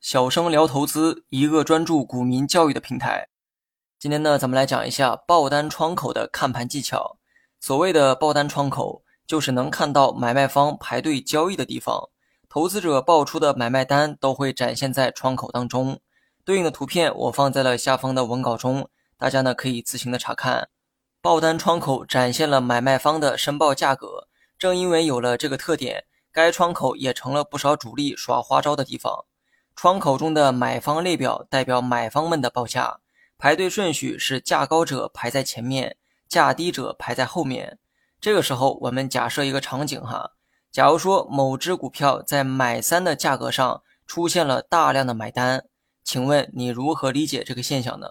[0.00, 3.28] 小生聊投资，一个专注股民教育的平台。
[3.96, 7.18] 今天呢，咱们来讲一下爆单窗口的看盘技巧。
[7.60, 12.08] 所谓的爆单窗口，就是能看到买卖方排队交易的地方，
[12.48, 16.00] 投资者报出的买卖单都会展现在窗口当中。
[16.44, 20.68] 对应的图片我放在了下方的文稿中，大家呢可以自行的查看。
[21.22, 24.26] 爆单窗口展现了买卖方的申报价格，
[24.58, 26.04] 正因为有了这个特点，
[26.36, 29.24] 该窗口也成了不少主力耍花招的地方。
[29.74, 32.98] 窗口中的买方列表代表买方们的报价。
[33.38, 35.96] 排队顺序是价高者排在前面，
[36.28, 37.78] 价低者排在后面。
[38.20, 40.32] 这个时候，我们假设一个场景哈，
[40.70, 45.64] 假如说某只股票在买三的价格上出现了大量的买单，
[46.04, 48.08] 请问你如何理解这个现象呢？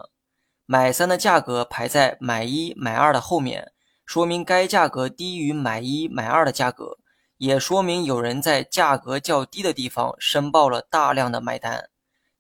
[0.66, 3.72] 买三的价格排在买一、买二的后面，
[4.04, 6.98] 说明该价格低于买一、买二的价格，
[7.38, 11.90] 也说明有人在价格较低的地方申报了大量的买单。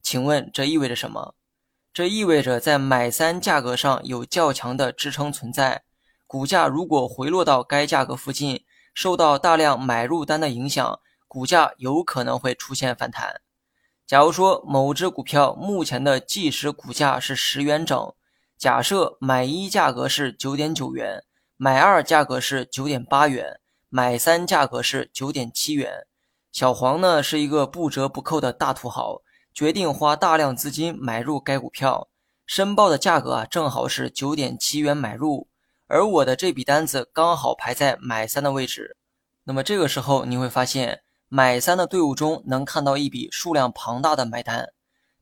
[0.01, 1.35] 请问这意味着什么？
[1.93, 5.83] 这意味着在买三价格上有较强的支撑存在，
[6.27, 13.41] 股价如果回落到该价格附近，受到大量买入单的影响，股价有可能会出现反弹。
[14.05, 18.13] 假如说某只股票目前的即时股价是十元整，
[18.57, 21.23] 假设买一价格是九点九元，
[21.57, 23.59] 买二价格是九点八元，
[23.97, 26.05] 买三价格是九点七元，
[26.51, 29.21] 小黄呢是一个不折不扣的大土豪。
[29.53, 32.09] 决定花大量资金买入该股票，
[32.45, 35.47] 申报的价格啊正好是九点七元买入，
[35.87, 38.97] 而我的这笔单子刚好排在买三的位置。
[39.45, 44.67] 那么这个时候你会发现，买三的队伍中能看到一笔数量庞大的买单。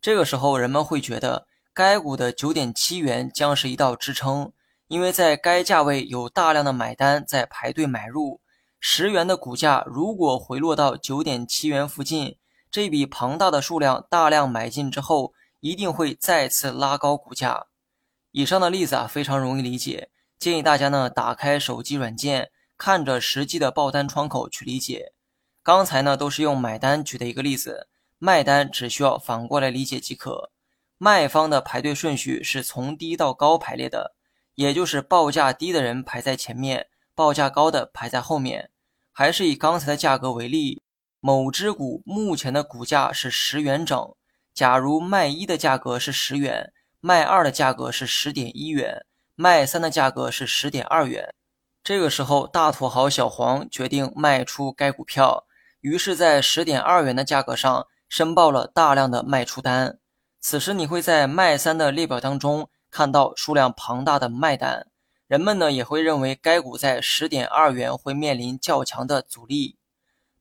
[0.01, 4.51] 这个时候人们会觉得该股的九点七元将是一道支撑，
[4.87, 8.41] 因为在该价位有大量的买单在排队买入。
[8.85, 12.35] 十元的股价如果回落到九点七元附近。
[12.69, 17.67] 这笔庞大的数量大量买进之后，一定会再次拉高股价。
[18.31, 25.13] 以上的例子啊非常容易理解，建议大家呢打开手机软件，看着实际的报单窗口去理解。
[25.63, 30.51] 刚才呢都是用买单举的一个例子，卖单只需要反过来理解即可。
[30.97, 34.13] 卖方的排队顺序是从低到高排列的，
[34.55, 38.71] 也就是报价低的人排在前面，报价高的排在后面。
[39.13, 40.81] 还是以刚才的价格为例。
[41.21, 44.13] 某只股目前的股价是十元整，
[44.53, 51.33] 假如卖一的价格是十元，卖二的价格是十点一元，卖三的价格是十点二元。
[51.81, 55.45] 这个时候，大土豪小黄决定卖出该股票，
[55.79, 59.99] 于是，在十点二元的价格上申报了大量的卖出单。
[60.41, 64.87] 此时，你会在卖三的列表当中看到数量庞大的卖单，
[65.33, 69.79] 人们呢也会认为该股在十点二元会面临较强的阻力。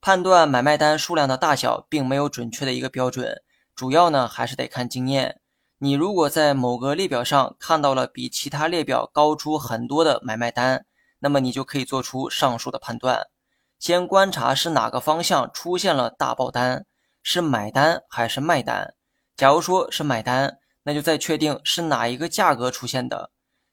[0.03, 3.41] 判断买卖单数量的大小，并没有准确的一个标准，
[3.75, 5.41] 主要呢还是得看经验。
[5.79, 10.85] 你如果在某个列表上看到了比其他列表高出很多的买卖单，
[11.21, 13.29] 那么你就可以做出上述的判断。
[13.79, 16.85] 先观察是哪个方向出现了大爆单，
[17.23, 18.93] 是买单还是卖单。
[19.39, 23.31] 假如说是买单，那就再确定是哪一个价格出现的。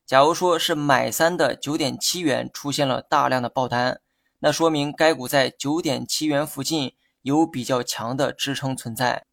[0.10, 4.02] 假如说是买三的九点七元出现了大量的爆单。
[4.40, 9.28] 那说明该股在九点七元附近有比较强的支撑存在。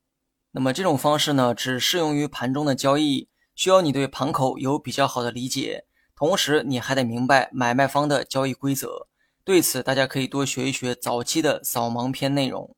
[0.50, 9.08] 那么这种方式呢，只适用于盘中的交易，需要你对盘口有比较好的理解，同时你还得明白买卖方的交易规则。
[9.44, 12.76] 对此，大家可以多学一学早期的扫盲篇内容。